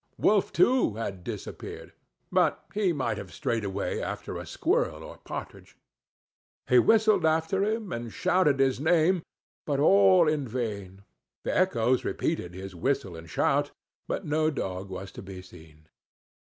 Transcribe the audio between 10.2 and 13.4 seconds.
in vain; the echoes repeated his whistle and